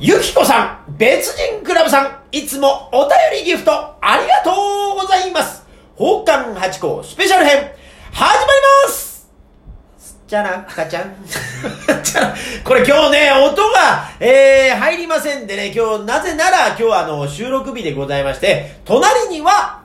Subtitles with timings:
[0.00, 5.64] ゆきこさん、別人クラブさん、いつもお便りギフトありがとうございます。
[5.96, 7.70] 宝冠八甲スペシャル編、
[8.10, 8.46] 始まり
[8.86, 9.30] ます
[10.26, 11.14] じゃらんかちゃん。
[12.02, 12.34] じゃら
[12.64, 19.83] これ今日ね、音が、えー、入りませんでね、今日、なぜなら今日はあの、収録日でございまして、隣には、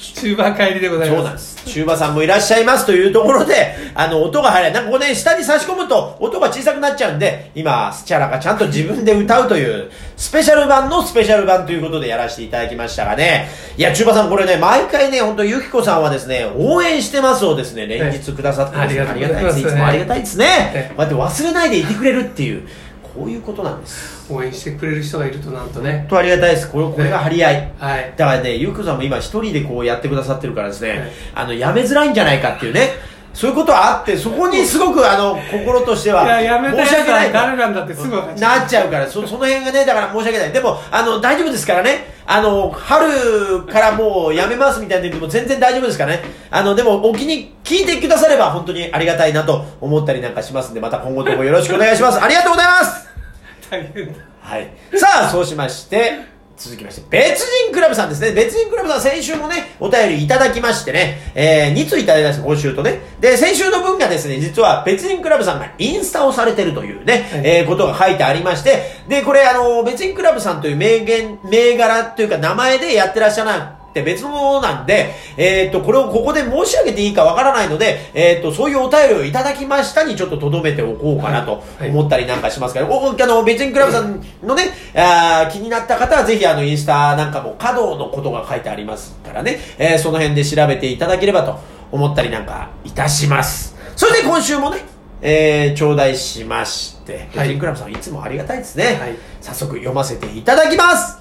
[0.00, 1.16] 中盤帰りでございます。
[1.16, 1.64] そうなんです。
[1.66, 4.72] 中馬さんもいらっしゃいますというところで、あの、音が入らない。
[4.72, 13.48] なんかここね、下に差し込むと音が小さくなっちゃうんで、今、スチャラがちゃんと自分で歌うという、スペシャル版のスペシャル版ということでやらせていただきましたがね。
[13.76, 20.88] いや、中馬さんこれね、毎回ね、本当ゆきこさんはですね、応援してますをですね、連日くださってます、はいありがとうございますいつもありがたいですねえ。
[20.88, 22.66] こうやって忘れないでいてくれるっていう、
[23.14, 24.32] こういうことなんです。
[24.32, 26.08] 応援してくれる人がいるとなんとね本。
[26.08, 26.70] 当ありがたいです。
[26.70, 27.72] これ、これが張り合い。
[27.78, 28.14] はい。
[28.16, 31.00] だからね、ゆうこさんも今一人でこうやってくださってるからですね、はい
[31.34, 32.90] あの、やめづらいんじゃないかっていうね、
[33.32, 38.16] そういうことはあって、そこにすごくあの、心としては、申し訳ない誰なんだってすぐ。
[38.16, 40.52] なっちゃうから、そその辺がね、だから申し訳ない。
[40.52, 42.12] でも、あの、大丈夫ですからね。
[42.26, 46.22] あの、春からもうやめますみたいな言っても全然大丈夫ですからね。
[46.50, 52.22] あの、でも、お気に聞いてくだされば本当にありがたいなと思ったりなんかしますんで、また今後ともよろしくお願いします。
[52.22, 53.08] ありがとうございます
[53.70, 54.12] 大変だ。
[54.42, 54.70] はい。
[54.96, 56.20] さあ、そうしまして、
[56.60, 58.32] 続きまして、別人クラブさんですね。
[58.32, 63.00] 別人クラブさん、先週もね、お便りいただきましてね、えー、2通いただいたんです今週とね。
[63.18, 81.90] で、先週の分がですね、実は別人クラブさんがインスタをされてるというね、はいえー、ことが書いてありまして、で、これあの、別人クラブさんという名言、銘柄というか名前でやってらっしゃらなって別のものなんで、えっ、と、これをここで申し上げていいかわからないので、えっ、と、そういうお便りをいただきましたにちょっと留めておこうかなとはい。
[81.90, 91.58] 思ったりなんかしますから、おあの、別にクラブさんのね、あー気になった方はぜひあの、インスタなんかも華道のことが書いてありますからね、えーその辺で調べていただければと
[91.92, 93.76] 思ったりなんかいたします。
[93.96, 94.78] それで今週もね、
[95.22, 97.48] えー、頂戴しまして、はい。
[97.48, 98.98] 別にクラブさんいつもありがたいですね。
[99.00, 99.16] はい。
[99.40, 101.19] 早速読ませていただきます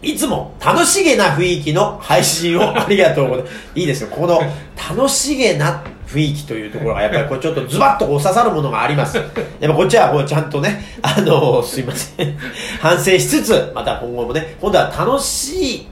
[0.00, 3.56] いつも楽しげな雰囲気の配信をありがとうございます。
[3.74, 4.08] いいですよ。
[4.10, 4.40] この
[4.76, 9.16] 楽しげな雰囲気というところがやっぱりこうちょっとズバッとこう刺さるものがあります。
[9.16, 9.26] やっ
[9.60, 12.38] ぱこっちはこうちゃんとね、あのすいません。
[12.80, 15.88] 反省しつつ、また今後もね、今度は楽しい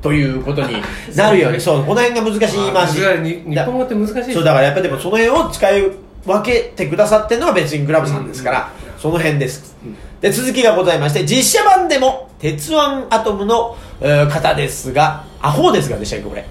[0.00, 0.76] ということに
[1.14, 2.94] なるように、そう、この辺が難しい言い回し。
[2.98, 5.82] 日本語って難しいそうだからやっぱりでもその辺を使い
[6.24, 9.76] 分けてくださってるのは別にクラブさんですから、その辺です、
[10.20, 12.76] で続きがございまして実写版でも鉄腕
[13.10, 16.46] アトムの、えー方ですがアホですがでしたっけこれ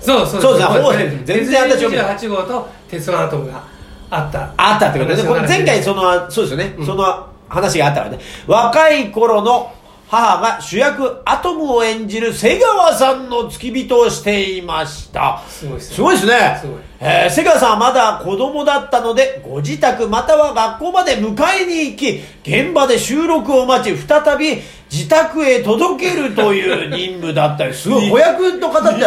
[0.00, 0.54] そうそうそう。
[0.54, 1.24] ですアホです。
[1.24, 3.64] 全然私読めない28号と鉄腕アトムが
[4.10, 4.52] あった。
[4.56, 6.86] あったってことですね前回その、のそうですよね、うん。
[6.86, 8.20] その話があったからね。
[8.46, 9.72] 若い頃の
[10.10, 15.42] 母が主役アトムを演じる瀬川さんの付き人をしていました。
[15.46, 15.94] すごいですね。
[15.96, 16.58] すごいですね。
[16.60, 16.80] すごい。
[17.00, 24.60] えー瀬川さんはまだ子供だったのでご自宅または学校まで迎えに行き現場で収録を待ち再び
[24.90, 29.00] 自宅へ届けるという任務だったりすごい子役の方って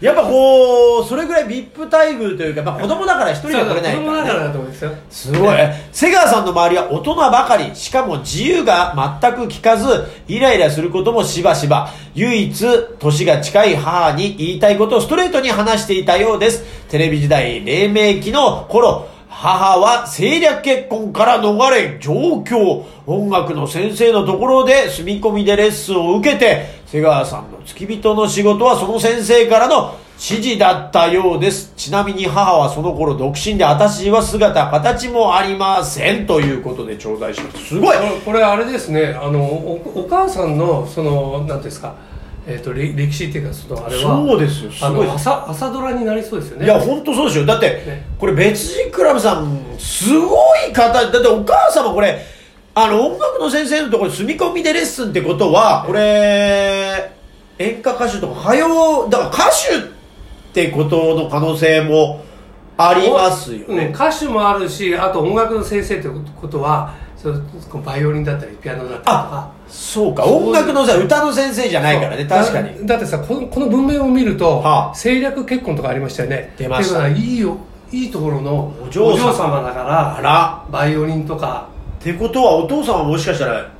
[0.00, 4.92] やっぱこうそれぐらい VIP 待遇というか、まあ、子供だから一人で来れない子供だからねだと思うんですよ。
[5.10, 5.56] すごい。
[5.92, 12.66] 瀬川さんの周りは大人ばかり、しかも自由が全く利かず、イライラすることもしばしば、唯一、
[12.98, 16.64] 年が近い母に言いたいことをストレートに話していたようです。
[16.88, 19.08] テレビ時代、黎明期の頃、
[19.42, 22.84] 母は政略結婚から逃れ上京。
[23.06, 31.72] 音楽の先生のところで住み込みでレッスンを受けて瀬川さんの付き人の仕事はその先生からの指示だったようです。
[31.74, 37.64] ちなみに母はその頃独身で私は姿形もありませんということで頂戴します。
[37.64, 37.96] すごい。
[38.22, 39.18] これあれですね。
[39.18, 41.94] あのお母さんのそのなんですか、
[42.50, 44.72] えー、とれ歴史っていうかそのあれはそうですよ。
[44.72, 45.06] すあごい。
[45.06, 46.66] の朝朝ドラになりそうですよね。
[46.66, 47.46] いや本当そうですよ。
[47.46, 48.06] だって、ね。
[48.18, 50.36] これ別人クラブさんすご
[50.68, 52.20] い方だってお母様これ
[52.74, 57.12] あの音楽の先生のところに住み込みでレッスンってことはこれ
[57.58, 62.24] 演歌歌手とか歌謡だから歌手ってことの可能性も
[62.76, 63.66] ありますよ。
[63.68, 69.52] うん、ね、歌手もあるしあと音楽の先生ってことはそうバイオリンだったりピアノだったりとか。
[69.68, 70.24] そうか。
[70.24, 72.78] 音楽のさ歌の先生じゃないからね確かに。
[72.86, 74.88] だだってさこのこの文面を見ると、はあ。
[74.90, 76.54] 政略結婚とかありましたよね。
[76.56, 77.58] 出ましたいいいよ
[77.92, 79.34] いいところのお嬢様。
[79.34, 80.64] 様だからあら。
[80.70, 81.68] バイオリンとか。
[81.98, 83.70] ってことはお父さんはもしかしたら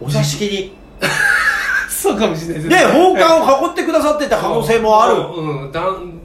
[0.00, 0.76] お座敷に。
[1.90, 5.14] そうかもしれないですで宝冠を囲ってくださってた可能性もある。
[5.14, 6.20] うん、うんだん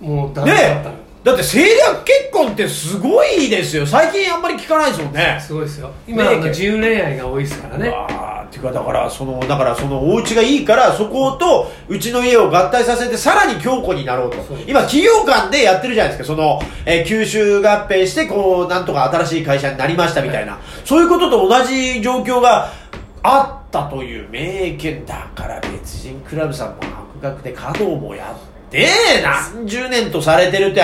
[0.00, 0.95] もうだんねだったの
[1.26, 3.84] だって政略結婚ってすごいですよ。
[3.84, 5.36] 最近あんまり聞かないですもんね。
[5.44, 5.90] すごいですよ。
[6.06, 7.88] 今、ねあの自由恋愛が多いですからね。
[7.92, 14.36] あーっていうかだからそのだからそのお家がいいからそことうちの家を合体させてさらに強固になろうと。
[14.68, 16.32] 今企業間でやってるじゃないですか。
[16.32, 22.70] その、えー吸収合併してこうなんとか新しい会社になりましたみたいな、そういうことと同じ状況が
[23.24, 26.76] あったという名犬だから別人クラブさんも
[27.20, 30.82] 博学で華道もやって何十年とされてるって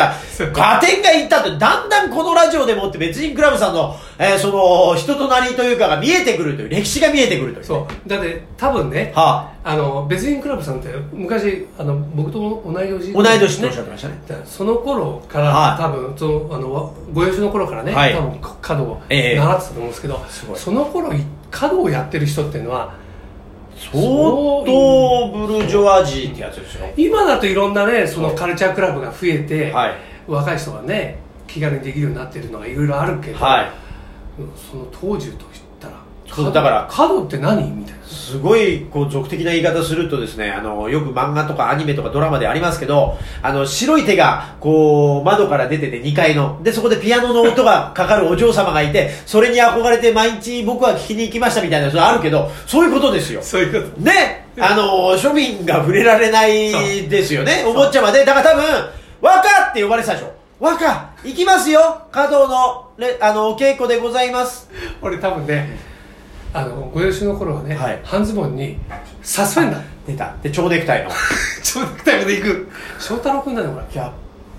[0.52, 8.08] 加点がいったってだんだんこのラジオでもって別人クラブさんの、えーその人となりというかが見えてくるという歴史が見えてくるという、そう。
[8.08, 9.76] だって多分ねはあ。
[9.76, 14.14] の別人クラブさんって昔あの僕と同い年あ、同い年とおっしゃってましたね。
[14.44, 15.82] その頃から、はい。
[15.82, 18.14] 多分そのあのご養子の頃からね、はい。
[18.14, 19.36] 多分華道をええ。
[19.36, 20.58] 習ってたと思うんですけど、すごい。
[20.58, 22.94] その頃い華道をやってる人っていうのは
[23.76, 29.94] 相当ブルジョワジーってやつですよ今だといろんなねそのカルチャークラブが増えて、はい。
[30.26, 33.70] 若い人がね気軽にできるようになってるのがいろいろあるけど、はい。
[34.70, 35.71] その当時としたら
[36.34, 37.70] そうだから華道って何？
[37.70, 38.02] みたいな。
[38.04, 46.62] すごいこう俗的な言い方するとですねあのよく漫画とかアニメとかドラマでありますけどあの白い手がこう窓から出てて2階の。
[46.62, 53.42] でそこでピアノの音が かかるお嬢様がいてそれに憧れて毎日僕は聴きに行きましたみたいなそれあるけどそういうことですよ。
[53.42, 54.00] そういうこと。
[54.00, 54.46] ね。
[54.58, 57.64] あの庶民が触れられないですよね。
[57.66, 58.24] お坊ちゃまで。
[58.24, 58.64] だから多分
[59.20, 59.40] 若
[59.70, 60.32] って呼ばれてたでしょ。
[60.60, 62.02] 若行きますよ。
[62.10, 64.70] 華道のれあのお稽古でございます。
[65.02, 65.92] 俺多分ね
[66.54, 68.76] あのご養子の頃はね、はい半ズボンに
[69.22, 71.10] サスペンダー出たで蝶ネクタイの
[71.62, 72.68] ちょうど来たまで行く
[72.98, 74.12] 翔太郎君だねこれいや、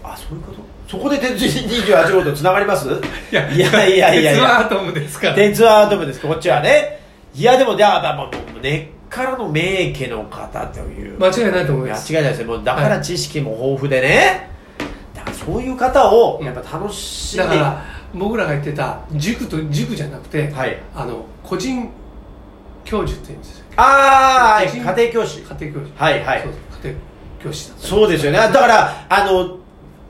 [0.04, 0.74] あ、そういうこと？
[0.88, 2.88] そこで鉄人28号と繋がります？
[2.88, 4.36] いやいやいやいやいや。
[4.36, 7.00] 鉄腕アトムですから鉄腕アトムです、こっちはね。
[7.36, 11.18] いや、でも、じゃあ、もう、根っからの名家の方という。
[11.20, 12.48] 間違いないと思い間ます違いないですよ。
[12.48, 14.50] もう、だから知識も豊富でね。
[15.16, 17.44] だから、そういう方を、やっぱ楽しんで。
[17.44, 17.84] だから
[18.14, 20.78] 僕らが言ってた塾と塾じゃなくて、はい。
[20.96, 21.90] あの個人
[22.86, 23.66] 教授って言うんですよ。
[23.78, 25.40] ああ、家庭教師。
[25.42, 25.92] 家庭教師。
[25.96, 26.42] はいはい。
[26.42, 26.52] そう
[26.84, 26.96] 家庭
[27.46, 28.38] 教師そうですよね。
[28.38, 29.58] だから、あの、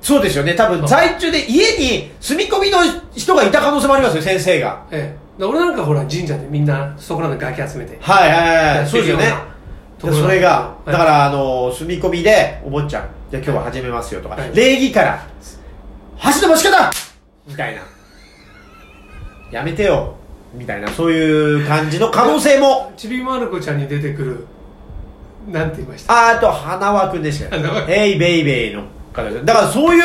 [0.01, 0.53] そうですよね。
[0.53, 2.79] 多分、在中で家に住み込みの
[3.15, 4.85] 人がいた可能性もありますよ、先生が。
[4.91, 5.23] ええ。
[5.39, 7.97] で俺なんかほら神社でみんなそこらのガキ集めて。
[7.99, 9.33] はいはいはいそうですよね。
[9.99, 10.91] それが、はい。
[10.91, 14.51] だから、あの、住み込みで、お坊ちゃん、じゃあ今日は始めますよとか、はい。
[14.53, 15.25] 礼儀から、
[16.17, 16.91] 箸の持ち方
[17.47, 17.81] みたいな。
[19.51, 20.15] やめてよ。
[20.53, 22.93] みたいな、そういう感じの可能性も。
[22.95, 24.47] ちびまる子ちゃんに出てくる。
[25.51, 26.13] なんて言いました？
[26.13, 27.85] ああと、花輪くんでしたよ。
[27.89, 29.23] えいベイベイの方。
[29.43, 30.03] だからそういう、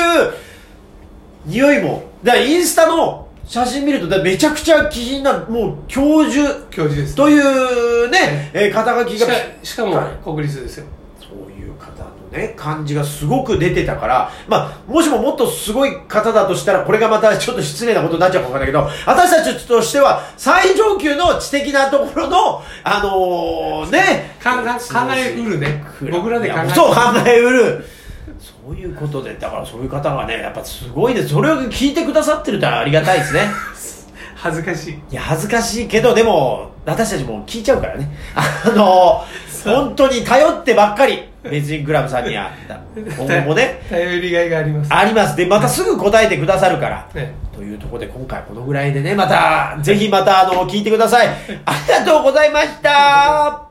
[1.47, 9.27] 匂いも、だからインスタの写真見ると、めちゃくちゃ気になる、もう教授教授ですというね、えー肩書きが。
[9.27, 9.33] しか
[9.63, 10.17] しかもはい。
[10.25, 10.87] 国立ですよ。
[11.21, 24.51] そういう方のね、感じがすごく出てたから、まあ、もしももっとすごい方だとしたら、これがまたちょっと失礼なことになっちゃうかもわかんないけど、私たちとしては、最上級の知的なところの、あのーね、考
[25.15, 27.85] えうるね僕らで考えいやそう、考えうる。
[28.39, 31.31] そういうことで、だからそういう方がね、やっぱすごいです。
[31.31, 33.49] それを聞いてくださってるとありがたいですね。
[34.37, 38.09] 恥ずかしいいや、恥ずかしいけど、でも、私たちも聞いちゃうからね。
[38.35, 39.25] あの、
[39.65, 42.51] 本当に頼ってばっかり、別人クラブさんには、
[42.97, 45.37] 今後もね、頼りがいがありますあります。
[45.37, 47.07] で、またすぐ答えてくださるから。
[47.15, 51.29] ねというところで、今回このぐらいでね、また、ぜひまた、あの、聞いてください。
[51.65, 53.68] ありがとうございました。